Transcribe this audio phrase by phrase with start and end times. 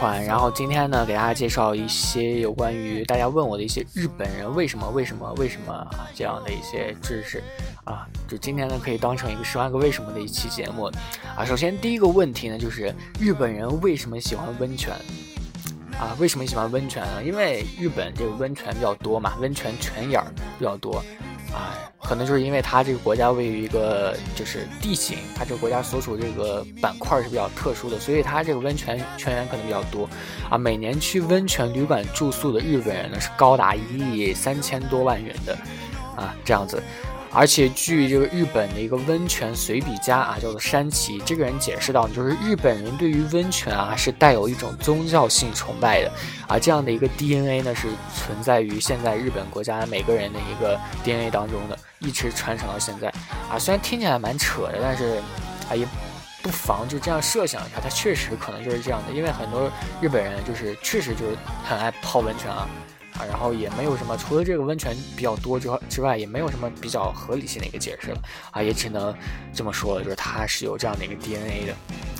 [0.00, 7.42] 然后今天呢，给大家介绍一些有关于大家问我的一些日本人为什么为什么为什么这样的一些知识
[7.84, 10.90] 啊，就今天呢可以当成一个十万个为什么的一期节目
[11.36, 11.44] 啊。
[11.44, 14.94] 首先第一个问题呢，就是日本人为什么喜欢温泉
[15.98, 16.16] 啊？
[16.18, 17.22] 为什么喜欢温泉呢？
[17.22, 21.04] 因为日本这个温泉比较多嘛，温泉泉眼儿比较多。
[21.52, 21.76] 啊，
[22.10, 30.10] 可能就是因为它这个国家位于一个就是地形，它这个国家所处这个板块是比较特殊的，所以它这个温泉泉源可能比较多。
[30.50, 35.56] 啊，每年去温泉旅馆住宿的日本人呢是高达一亿三千多万人的，
[36.16, 36.82] 啊，这样子。
[37.32, 46.10] 而且据这个日本的一个温泉随笔家啊，叫做山崎，这个人解释到，就是日本人对于温泉啊是带有一种宗教性崇拜的，
[46.48, 47.86] 啊，这样的一个 DNA 呢是
[48.16, 53.08] 存在于现在日本国家每个人的一个 DNA 当中的，一直传承到现在，
[53.48, 55.22] 啊，虽然听起来蛮扯的，但是
[55.70, 55.86] 啊也
[56.42, 59.70] 不妨就这样设想一下，它确实可能就是这样的，因为很多
[60.00, 62.68] 日本人就是确实就是很爱泡温泉啊。
[63.18, 68.18] 啊，然后也没有什么，除了这个温泉比较多之之外，也没有什么比较合理性的一个解释了。
[68.50, 69.14] 啊，也只能
[69.52, 71.74] 这么说了，就是它是有这样的一个 DNA 的，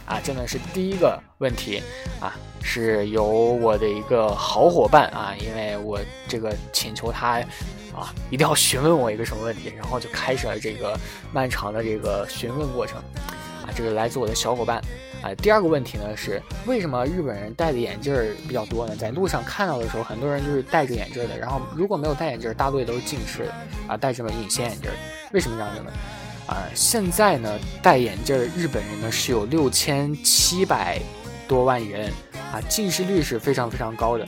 [0.05, 1.83] 啊，真的是第一个问题
[2.21, 7.41] 啊，是由我的一个好伙伴啊，因为我这个请求他
[8.01, 10.99] 啊，一定要询问我一个什么问题，然后就开始了这个
[11.33, 12.97] 漫长的这个询问过程
[13.63, 14.83] 啊，这个来自我的小伙伴。
[15.23, 18.97] 啊，第二个问题呢是为什么日本人戴的眼镜儿比较多呢？
[18.97, 23.53] 在路上看到的时候，很多人就是戴着眼镜的，然后如果没有戴眼镜，大多也都是近视的
[23.87, 24.97] 啊，戴着隐形眼镜儿。
[25.33, 25.91] 为什么这样子呢？
[26.47, 30.99] 啊，现在呢戴眼镜儿日本人呢是有六千七百
[31.47, 32.11] 多万人
[32.51, 34.25] 啊，近视率是非常非常高的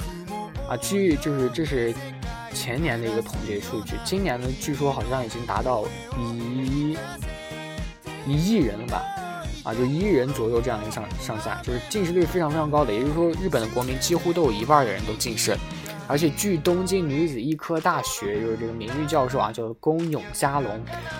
[0.68, 0.76] 啊。
[0.76, 1.94] 据就是这是
[2.54, 5.84] 前年的一个统计数据，今年呢据说好像已经达到
[6.18, 6.96] 一
[8.26, 9.02] 一亿人了吧。
[9.64, 15.56] 啊，就一亿人左右这样一个上上下，就是近视率非常非常高的，也就是说，日本的国民几乎都有一半的人都近视，
[16.08, 20.68] 而且据东京女子医科大学就是这个名誉教授啊，叫宫永佳龙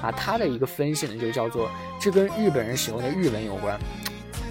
[0.02, 3.78] 啊，他的一个分析呢，就叫做这跟日本人使用的日文有关，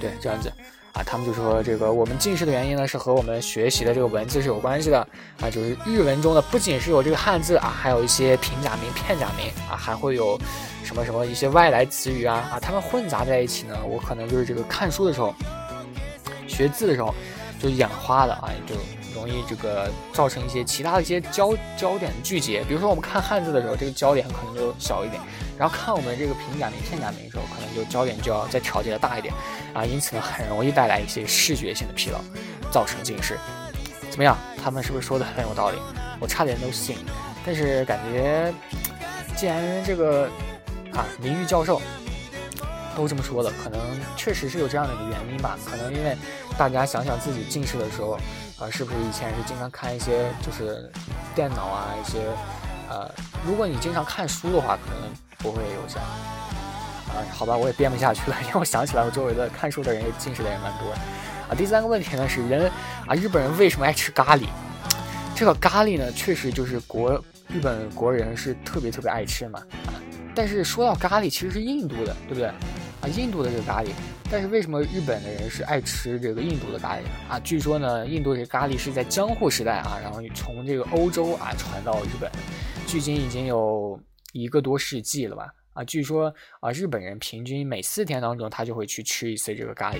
[0.02, 0.52] 对，这样子。
[0.94, 5.00] 啊，他们就说这个我们近视的原因呢，是和我们学习的这个文字是有关系的
[5.40, 10.38] 啊，就是日文中呢，不仅是有这个汉字啊，还有一些平假名、片假名啊，还会有
[10.84, 15.34] 什么什么一些外来词语啊啊，他们混杂在一起呢，我可能就是这个看书的时候，
[16.46, 17.16] 学字的时候
[17.58, 18.76] 就眼花了啊，就
[19.14, 25.22] 容易这个造成一些其他的一些焦焦点聚集，比如说我们看汉字的时候，这个焦点可能就小一点。
[25.58, 29.32] 然后看我们这个平假名、片假名的时候，可能就焦点就要再调节的大一点
[29.74, 32.20] 啊，因此呢，很容易带来一些视觉性的疲劳，
[32.72, 33.38] 造成近视。
[34.10, 34.36] 怎么样？
[34.62, 35.78] 他们是不是说的很有道理？
[36.20, 36.98] 我差点都信。
[37.46, 38.54] 但是感觉，
[39.36, 40.28] 既然这个
[40.94, 41.82] 啊名誉教授
[42.96, 43.80] 都这么说了，可能
[44.18, 45.58] 确实是有这样的一个原因吧。
[45.66, 46.18] 可能因为
[46.58, 48.20] 大家想想自己近视的时候
[48.62, 50.90] 啊，是不是以前是经常看一些就是
[51.34, 52.20] 电脑啊一些
[52.90, 53.10] 呃，
[53.46, 55.10] 如果你经常看书的话，可能。
[55.42, 56.08] 不会有这样
[57.10, 57.18] 啊？
[57.34, 61.56] 好吧，我也编不下去了， 因为我想起来，我周围的看书的人也、近视的人蛮多啊。
[61.58, 62.72] 第三个问题呢是人
[63.08, 64.46] 啊，日本人为什么爱吃咖喱？
[65.36, 69.98] 这个咖喱呢，确实就是国日本国人是特别特别爱吃嘛啊。
[70.36, 73.08] 但是说到咖喱，其实是印度的，对不对啊？
[73.18, 73.88] 印度的这个咖喱，
[74.32, 77.40] 但是为什么日本的人是爱吃这个印度的咖喱啊？
[77.44, 82.32] 据说呢，印度这咖喱是在江户时代啊，然后从这个欧洲啊传到日本，
[82.88, 84.00] 距今已经有。
[84.34, 85.54] 一个多世纪了吧？
[85.74, 89.98] 啊，据说啊，日本人平均每四天当中，他就会去吃一次这个咖喱。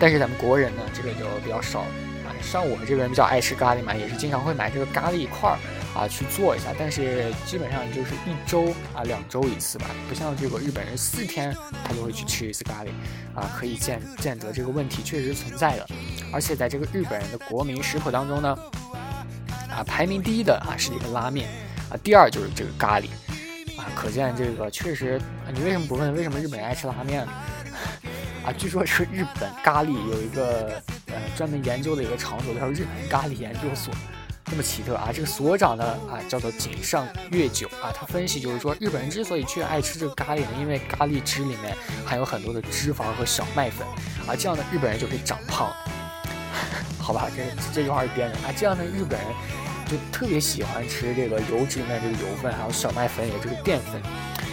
[0.00, 2.34] 但是咱们国人呢，这个就比较少啊。
[2.42, 5.58] 像我这个人比较爱吃咖喱嘛，也是经常会买这个咖喱块儿
[5.94, 6.74] 啊去做一下。
[6.78, 11.54] 但是基本上就是一周啊两周一次吧，不像这个日本人四天
[11.84, 12.88] 他就会去吃一次咖喱
[13.34, 13.50] 啊。
[13.58, 15.86] 可以见见得这个问题确实存在的。
[16.32, 18.58] 而且在这个日本人的国民食谱当中呢，
[19.70, 21.48] 啊，排名第一的啊是一个拉面。
[21.90, 23.06] 啊，第二就是这个咖喱，
[23.78, 25.18] 啊，可见这个确实，
[25.54, 27.32] 你为什么不问为什么日本人爱吃拉面呢？
[28.44, 33.90] 啊，据说是日本咖喱有一个呃专门研究的一个场所，叫日本咖喱研究所，
[34.48, 35.10] 这么奇特啊！
[35.12, 43.86] 这个所长呢啊叫做井上月久啊，他分析就是说，日本人之所以去爱吃这个咖喱呢，因为咖喱汁里面含有很多的脂肪和小麦粉，
[44.26, 45.72] 啊，这样的日本人就可以长胖。
[46.98, 47.42] 好吧，这
[47.72, 49.28] 这句话是编的啊，这样的日本人。
[49.88, 53.98] 就特别喜欢吃这个油脂里面这个油分，还有小麦粉也这个淀粉，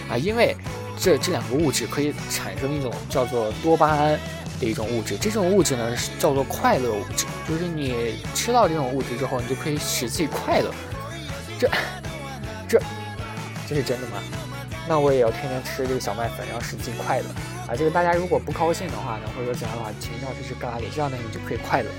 [0.10, 0.56] 啊，因为
[0.98, 4.18] 这这两个物质可以产生一种叫做多巴胺
[4.60, 10.74] 的一种物质，这种物质呢是叫做快乐物质，就是你吃到这种物质之后，你就可以使自己快乐。
[11.60, 11.70] 这
[12.68, 12.80] 这
[13.68, 14.18] 这是真的吗？
[14.88, 17.26] 那我也要天天吃这个小麦粉，然后使劲快乐
[17.68, 17.76] 啊！
[17.76, 21.90] 这个大家如果不高兴的话呢，或者说怎样的话，请一定要去吃咖喱，这样呢你就可以快乐。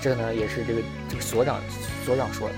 [0.00, 0.80] 这个呢也是这个
[1.10, 1.60] 这个所长
[2.06, 2.54] 所长说的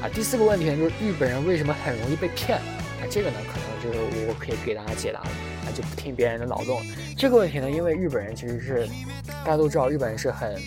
[0.00, 0.08] 啊。
[0.14, 3.04] 第四个问题呢就是日本人为什么很容易被骗啊？
[3.10, 5.28] 这个呢可能就是我可以给大家解答了
[5.78, 6.82] 就不听别人的脑洞。
[7.16, 8.88] 这个问题呢，因为日本人其实是
[9.44, 10.60] 大家都知道，日本人是很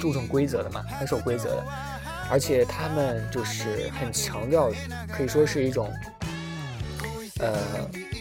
[0.00, 1.64] 注重规则的嘛，很守规则的，
[2.30, 4.70] 而且他们就是很强调，
[5.12, 5.92] 可以说是一种。
[7.40, 7.58] 呃，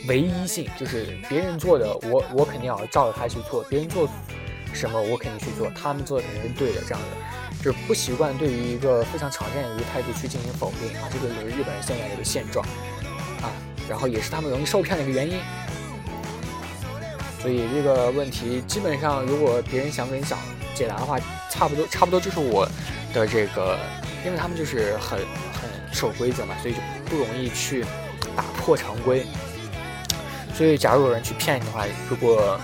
[0.08, 4.10] 唯一性就是别人做的，我我肯定要照着他去做；别人做
[4.74, 5.70] 什么，我肯定去做。
[5.76, 11.08] 他们做的肯定是对的，这样的就是不习惯对于一个非常常见的一个态度去进行否定啊。
[11.14, 12.66] 这个也是日本人现在的一个现状
[13.44, 13.54] 啊，
[13.88, 15.38] 然后也是他们容易受骗的一个原因。
[17.42, 20.38] 所以这个问题基本上，如果别人想跟你讲
[20.76, 22.68] 解答的话，差不多差不多就是我
[23.14, 23.80] 的这个，
[24.26, 25.20] 因为他们就是很
[25.52, 27.86] 很守规则嘛，所以就不容易去。
[28.34, 29.26] 打破常规，
[30.54, 32.58] 所以假如有人去骗你的话，如果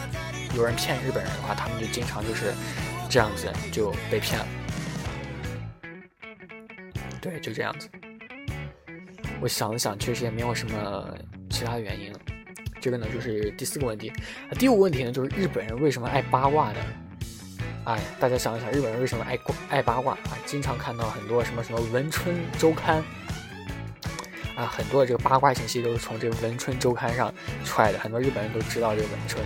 [0.55, 2.53] 有人骗日本人的话，他们就经常就是
[3.09, 4.47] 这样子就被骗了。
[7.19, 7.89] 对，就这样子。
[9.41, 11.17] 我想了想，确实也没有什么
[11.49, 12.19] 其他原因了。
[12.79, 14.11] 这个呢，就是第四个问题。
[14.57, 16.79] 第五个问题呢，就是日本人为什么爱八卦呢？
[17.85, 19.39] 哎，大家想一想，日本人为什么爱
[19.69, 20.37] 爱八卦啊？
[20.45, 23.03] 经常看到很多什么什么文春周刊。
[24.55, 27.33] 啊，很多的这个八卦信息都是从这个文春周刊上
[27.63, 29.45] 出来的，很多日本人都知道这个文春。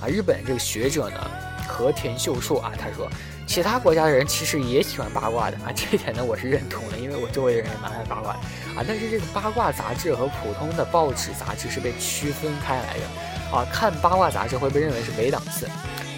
[0.00, 1.30] 啊，日本这个学者呢，
[1.66, 3.10] 和田秀树啊，他说，
[3.52, 8.38] 其他国家的人其实也喜欢八卦的啊， 这一点呢我是认同的，因为我周围的人也蛮爱八卦的
[8.74, 8.82] 啊。
[8.88, 15.68] 但是这个八卦杂志和普通的报纸杂志是被区分开来的啊，看八卦杂志会被认为是没档次，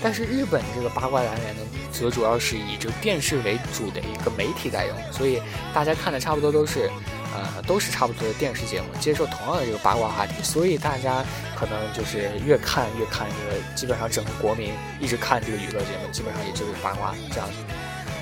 [0.00, 5.42] 但是日本这个八卦来源呢，则主要是以这个电视为主的一个媒体在用，所以
[5.74, 6.88] 大家看的差不多都是。
[7.34, 11.24] 呃，都是差不多的电视节目，接受同样的这个八卦话题，所以大家
[11.56, 17.54] 可能就是越看越看这个，基本上整个国民一直看这个娱乐节目，基本上也就是八卦这样子。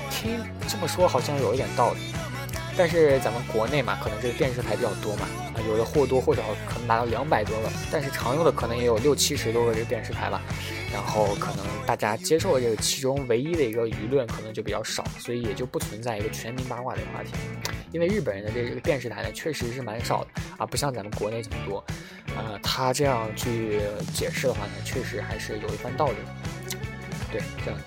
[0.09, 1.99] 听这么说好像有一点道理，
[2.75, 10.41] 但是咱们国内嘛，可能这个电视台比较多嘛，啊，有的或多或少可能达到两百多个，但是常用的可能也有六七十多个这个电视台吧。
[10.91, 17.31] 然后可能大家接受的这个其中唯一的一个舆论可能就比较少，所以也就不存在一个全民八卦的话题。
[17.93, 21.81] 因为日本人的这个电视台呢，确实是蛮少的啊，不像咱们国内这么多。
[22.35, 23.79] 呃，他这样去
[24.13, 26.15] 解释的话呢，确实还是有一番道理。
[27.31, 27.79] 对，这样。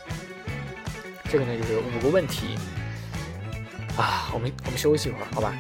[1.29, 2.57] 这个呢就是五个问题
[3.99, 5.59] 啊，我们我们休息一会儿，好吧？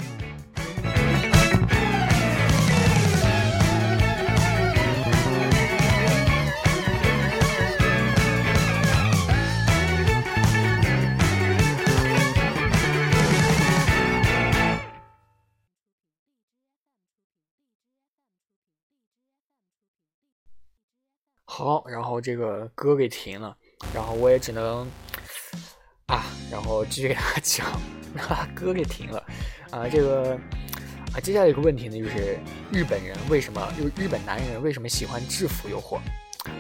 [21.58, 23.56] 好，然后这个歌给停了，
[23.94, 24.86] 然后我也只能
[26.04, 27.66] 啊，然后继续给大家讲，
[28.54, 29.24] 歌给停了
[29.70, 29.88] 啊。
[29.88, 30.38] 这个
[31.14, 32.38] 啊，接下来一个问题呢，就是
[32.70, 35.98] 日本人为什么，就日本男人为什么喜欢制服诱惑？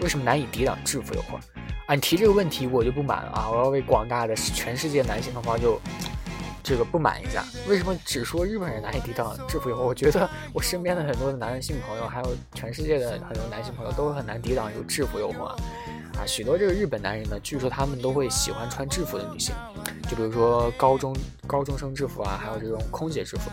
[0.00, 1.34] 为什么难以抵挡制服诱惑？
[1.86, 3.50] 啊，你提这个问题我就不满了啊！
[3.50, 5.78] 我要为广大的全世界男性同胞就。
[6.66, 9.82] 这个不满一下，为什么只说日本人难以抵挡制服诱惑？
[9.82, 15.56] 我觉得我身边的很多的男性朋友，还有全世界的很多男性朋友，都很难抵挡有制服诱惑啊！
[16.18, 19.54] 啊，许多这个日本男人呢，据说他们都会喜欢穿制服的女性，
[20.10, 23.48] 就比如说高中高中生制服啊，还有这种空姐制服，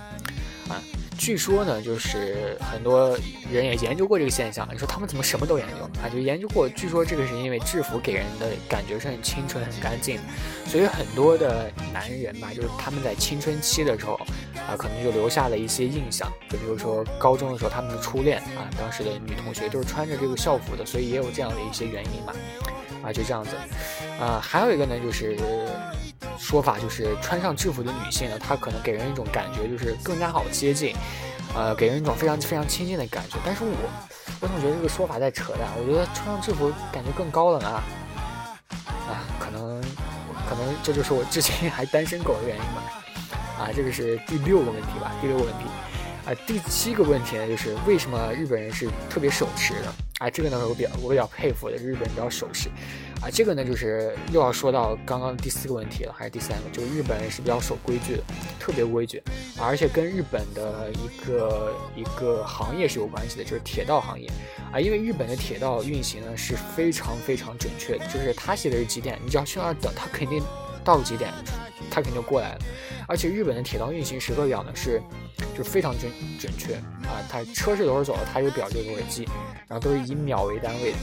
[0.74, 0.82] 啊。
[1.18, 3.18] 据说呢，就是很多
[3.52, 4.68] 人也研究过这个现象。
[4.72, 6.10] 你说他们怎么什么都研究啊？
[6.10, 6.68] 就研究过。
[6.68, 10.20] 据说这个是因为制服给人的感觉是很清纯、很干净，
[10.66, 14.16] 所以很多的男人吧，就是他们在青春期的时候
[14.68, 16.32] 啊，可能就留下了一些印象。
[16.50, 22.34] 就比如说高中的时候，他们的初恋啊，当时的女同学就是穿着这个校服的，所以也有这样的一些原因嘛。
[23.04, 23.52] 啊，就这样子。
[24.20, 25.38] 啊，还有一个呢，就是。
[26.44, 30.94] 说法就是穿上制服的女性呢，她可能给人一种感觉就是更加好接近，
[31.56, 33.38] 呃，给人一种非常非常亲近的感觉。
[33.46, 33.72] 但是我
[34.42, 35.70] 我总觉得这个说法在扯淡。
[35.80, 37.82] 我觉得穿上制服感觉更高冷啊，
[39.08, 39.82] 啊，可能
[40.50, 42.84] 可能这就是我至今还单身狗的原因吧。
[43.58, 45.64] 啊，这个是第六个问题吧，第六个问题。
[46.26, 49.94] 啊，第七个问题呢，就是为什么日本人是特别守时的？
[50.20, 52.70] 啊，这个呢，我比较我比较佩服的，日本人比较守时。
[53.24, 56.70] 啊，这个呢，就是又要说到刚刚第四个问题了，还是第三个？
[56.74, 58.24] 就是日本人是比较守规矩的，
[58.60, 59.24] 特别规矩，
[59.58, 64.30] 而且跟日本的一个一个行业是有关系的，就是铁道行业。
[64.74, 70.44] 啊，因为日本的铁道运行呢是非常非常准确的，就是他写的是几点，你只要去那儿等，他肯定
[70.84, 71.32] 到几点，
[71.90, 72.60] 他肯定就过来了。
[73.08, 75.02] 而且日本的铁道运行时刻表呢是。
[75.56, 76.74] 就非常准准确
[77.06, 77.22] 啊。
[77.30, 79.24] 它车是多少走，它有表就多少记，
[79.68, 80.98] 然后都是以秒为单位的。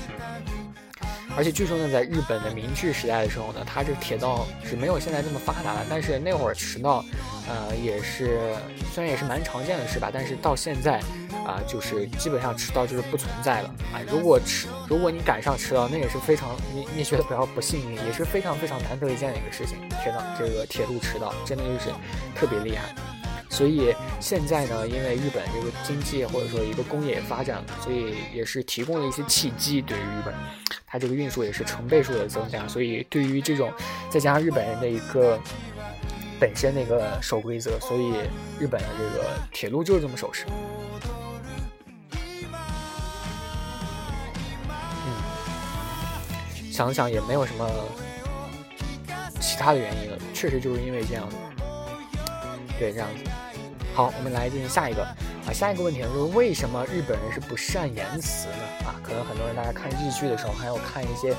[1.37, 7.04] 而且据说呢，在日本的明治时代的时候呢，它这铁道是没有现在这么发达的，但是那会儿迟到，
[7.49, 8.54] 呃，也是
[8.92, 11.00] 虽然也是蛮常见的事吧，但是到现在。
[11.46, 13.99] 啊，就是基本上迟到就是不存在了啊！
[14.08, 19.78] 如果迟，如果你赶上迟到，那也是非常你你觉得不要不幸运，也是非常非常难得一见的一个事情。
[20.02, 21.90] 铁道这个铁路迟到，真的就是
[22.37, 22.94] 特别厉害。
[23.50, 30.33] 所以现在呢，因为日本这个经济或者说一个工业发展，所以也是提供了一些契机，对于日本，
[30.87, 32.66] 它这个运输也是成倍数的增加。
[32.66, 33.71] 所以对于这种
[34.09, 35.38] 再加上日本人的一个
[36.38, 38.12] 本身那个守规则，所以
[38.59, 40.47] 日本的这个铁路就是这么守时。
[46.73, 47.69] 想想也没有什么
[49.38, 51.37] 其他的原因了，确实就是因为这样子。
[52.78, 53.25] 对，这样子。
[53.94, 55.02] 好，我们来进行下一个
[55.47, 58.87] 啊，下一个问题呢，就是为什么日本人是不善言辞呢？
[58.87, 61.35] 啊，可能很多人大家看日剧的时候，还有看一些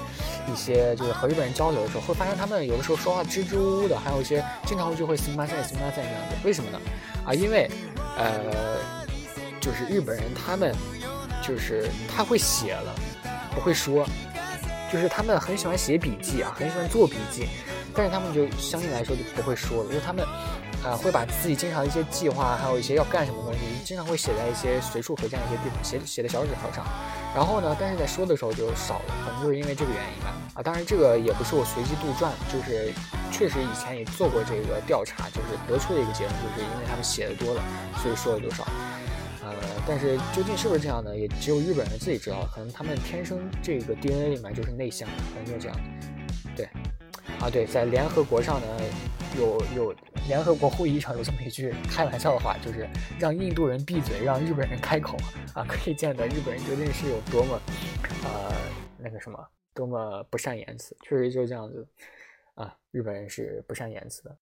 [0.51, 6.35] 一些就是和日本人交流的时候，会发现他们有的时候说话支支吾吾的，还有一些经常就会 s i m a s e s i m a s e 这样子。
[6.43, 6.79] 为什么呢？
[7.25, 7.69] 啊，因为
[8.17, 8.77] 呃，
[9.59, 10.75] 就是日本人他们
[11.41, 12.93] 就是他会写了，
[13.55, 14.05] 不会说。
[14.91, 17.47] 就是他们很喜欢写笔记啊，很喜欢做笔记，
[17.95, 20.25] 但是他们就相对来说就不会说了，因为他们，
[20.83, 26.85] 啊，会把自己经常一些计划，还有一些要干什么东西，经常会写在一些随处可见的一些地方，写写在小纸条上。
[27.35, 30.33] 然后呢，但是在说的时候就少了，可能就是因为这个原因吧。
[30.55, 32.91] 啊，当然这个也不是我随机杜撰，就是
[33.31, 37.63] 确实以前也做过这个调查，就是得出的一个结论，就是因为他们写的多了，
[38.01, 38.65] 所以说的就少。
[39.43, 39.53] 呃，
[39.87, 41.15] 但是究竟是不是这样呢？
[41.15, 42.49] 也只有日本人自己知道。
[42.53, 45.77] 可能他们天生这个 DNA 里面就是内向，可能就是这样。
[46.55, 46.65] 对，
[47.39, 48.67] 啊对，在联合国上呢，
[49.37, 49.95] 有有
[50.27, 52.87] 联合国会议上有这么一句开玩笑的话，就是
[53.19, 55.17] 让印度人闭嘴，让日本人开口
[55.53, 57.61] 啊，可以见得日本人究竟是有多么，
[58.23, 58.53] 呃，
[58.97, 59.39] 那个什么，
[59.73, 60.95] 多么不善言辞。
[61.03, 61.87] 确实就是这样子
[62.55, 64.37] 啊，日本人是不善言辞的。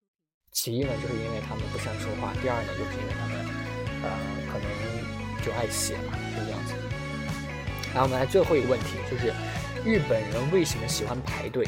[0.52, 3.46] 其一呢，就是因为他们不善说话；第二呢，就是因为他们，
[4.04, 4.10] 呃，
[4.52, 4.70] 可能。
[5.42, 6.74] 就爱写嘛，就这样子。
[7.94, 9.28] 然后我们来最后一个问题，就是
[9.86, 11.66] 日本人为什么喜欢排队？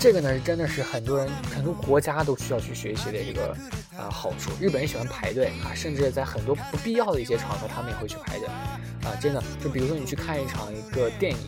[0.00, 3.54] 这个呢，真的是很多人、很多国家都需要去学习的这个
[3.98, 4.50] 啊好处。
[4.58, 9.12] 日本人喜欢排队啊，甚至在很多不必要的一些场合，他们也会去排队啊。
[9.20, 11.38] 真的，就比如说你去看一场一个电影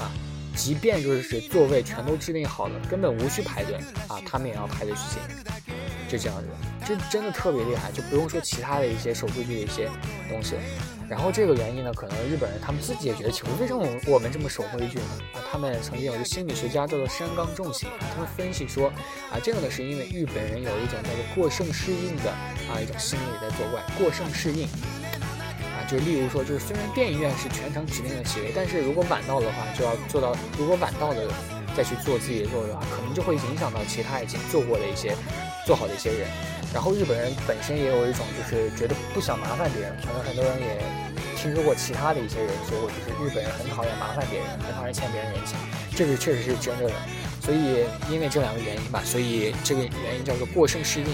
[0.00, 0.10] 啊，
[0.56, 3.76] 即便就是座位全都制定好了，根本无需排队
[4.08, 5.76] 啊，他们也要排队去进。
[6.08, 6.48] 就这样子，
[6.90, 9.88] 这真的特别厉害，就不用说其他的一些守规矩的一些
[10.28, 10.56] 东西。
[11.08, 15.04] 然后这个原因呢，可能日本人他们自己也觉得奇怪，为什么我们这么守规矩呢？
[15.34, 18.88] 啊，他们曾经有一个心理学家叫做山冈重喜，他们分析说，
[19.30, 23.82] 啊，这个呢是因为日本人有一种叫做过剩适应的啊一种心理在作怪。
[23.98, 31.28] 过剩适应，啊，就例如说，就是虽然电影院是全程指定的席位，但是如果晚到的话，就要做到，如果晚到的
[31.76, 35.14] 再去做自己的座位的话，可能就会影响到其他已经坐过的一些。
[35.70, 36.26] 做好的一些人，
[36.74, 40.82] 然后日本人本身也有一种就是觉得不想麻烦别人，可能很多人也
[41.36, 45.56] 听说过其他的一些人说过，就是日本人很讨厌麻烦别人，很讨厌欠别人人情，
[45.94, 46.90] 这个确实是真的。
[47.40, 51.06] 所以因为这两个原因吧，所以这个原因叫做过剩适应，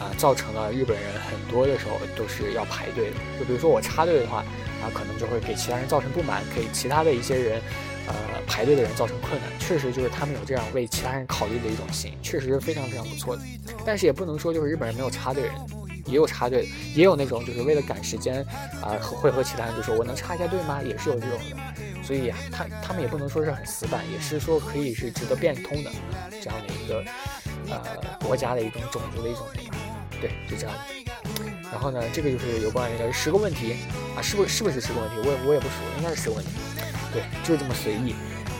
[0.00, 3.16] 啊，造成了日本人很多的时候都是要排队的。
[3.38, 4.38] 就比如说我插队的话，
[4.82, 7.62] 啊，可能就会给其他人造成不满，给其他的一些人。
[8.06, 8.14] 呃，
[8.46, 13.42] 排队的人造成困难，确实就是他们有这样为其他人考虑的一种心，确实是非常非常不错的。
[13.84, 15.52] 但是也不能说就是日本人没有插队人，
[16.06, 18.44] 也有插队的，也有那种就是为了赶时间
[18.80, 20.82] 啊，会和其他人就说我能插一下队吗？
[20.82, 21.56] 也是有这种的。
[22.02, 25.90] 所以他他们也不能说是很死板，也是说可以是值得变通的
[26.40, 27.04] 这样的一个
[27.70, 27.80] 呃
[28.26, 29.76] 国家的一种种族的一种对吧？
[30.20, 30.74] 对，就这样。
[31.70, 33.76] 然后呢，这个就是有关于的十个问题
[34.16, 35.16] 啊，是不是是不是十个问题？
[35.24, 36.50] 我也我也不熟，应该是十个问题。
[37.12, 38.14] 对，就这么随意。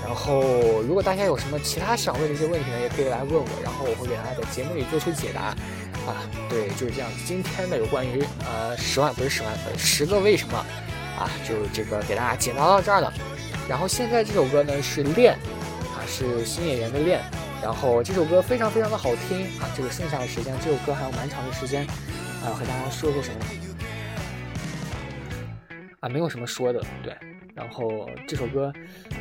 [0.04, 5.54] 然后，如果大家有什么其他想问的一些问题呢，也可以来问我，然后我会给大家在节目里做出解答。
[6.04, 7.08] 啊，对，就是这样。
[7.24, 10.58] 今天的有关于呃十万不是十万粉，十个为什么
[11.16, 13.12] 啊，就这个给大家解答到这儿了。
[13.68, 15.34] 然后现在这首歌呢是恋，
[15.94, 17.20] 啊是新演员的恋。
[17.62, 19.70] 然后这首歌非常非常的好听啊。
[19.76, 21.86] 这个剩下的时间，这首歌还有蛮长的时间
[22.44, 23.36] 啊，和大家说说什么？
[26.00, 27.16] 啊，没有什么说的，对。
[27.54, 28.72] 然后这首歌，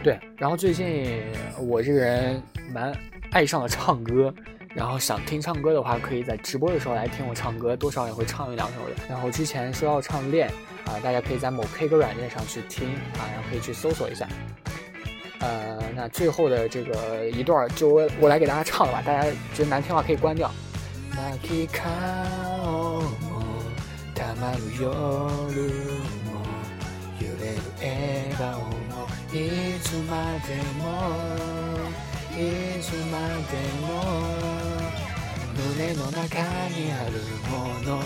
[0.04, 1.22] 对，然后最近
[1.60, 2.94] 我这个人蛮
[3.32, 4.34] 爱上了唱歌，
[4.74, 8.96] 然后想听唱歌的话，可以在直播的时候来听我唱歌，多少也会唱一两首的。
[9.10, 10.48] 然后之前说要唱恋
[10.86, 14.28] 啊，大家可以在某 K 歌软件上去听啊，然后可以去搜索一下。
[15.40, 20.52] 呃，那最后的这个一段就我我来给大家唱了吧，大家觉得难听的话可以关掉。
[24.40, 24.88] まる夜
[29.34, 30.86] いつまでも
[32.34, 33.88] いつまでも
[35.56, 36.20] 胸の中
[36.68, 37.12] にある
[37.50, 38.02] もの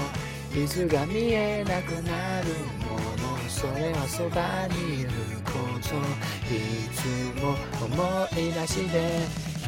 [0.55, 5.09] いつが見えなくなるものそれはそばにいる
[5.43, 5.51] こ
[5.81, 5.95] と。
[6.47, 6.57] い
[6.93, 7.07] つ
[7.41, 8.95] も思い出して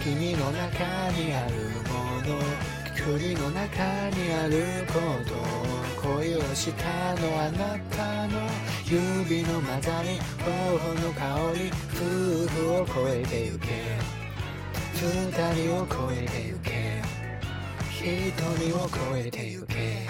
[0.04, 1.56] 君の中にある
[1.90, 2.40] もの
[2.96, 4.94] 栗の中にあるこ
[5.26, 5.87] と。
[6.01, 8.41] 恋をしたのあなたの
[8.85, 13.69] 指の混ざり頬の香り夫婦を超えてゆけ
[14.95, 17.03] 二人を超えてゆけ
[17.91, 20.07] 一人を超えてゆけ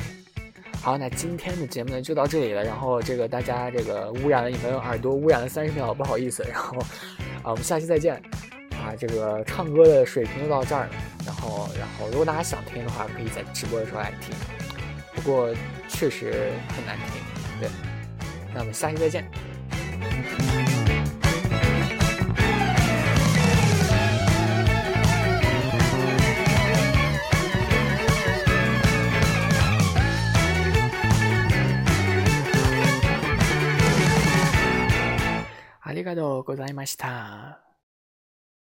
[0.82, 2.64] 好，那今天的节目呢就到这里了。
[2.64, 6.42] 然后这个大家这个污染了你们耳朵，污染了三十秒，不好意思。
[6.42, 6.76] 然后
[7.44, 8.20] 啊，我们下期再见。
[8.72, 10.90] 啊，这个唱歌的水平就到这儿了。
[11.24, 14.34] 然后，然后如果大家想听的话，可以在直播的时候来听。
[15.27, 15.53] 不过
[15.89, 17.21] 确实很难听，
[17.59, 17.69] 对。
[18.53, 19.29] 那我们下期再见。
[35.81, 37.66] ありがとうございました。